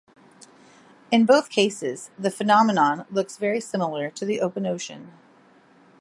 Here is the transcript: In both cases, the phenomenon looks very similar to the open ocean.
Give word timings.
In 1.11 1.27
both 1.27 1.51
cases, 1.51 2.09
the 2.17 2.31
phenomenon 2.31 3.05
looks 3.11 3.37
very 3.37 3.59
similar 3.61 4.09
to 4.09 4.25
the 4.25 4.41
open 4.41 4.65
ocean. 4.65 5.11